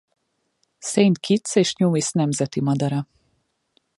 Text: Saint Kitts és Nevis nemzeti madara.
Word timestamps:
Saint 0.91 1.19
Kitts 1.19 1.55
és 1.55 1.75
Nevis 1.75 2.11
nemzeti 2.21 2.61
madara. 2.69 3.05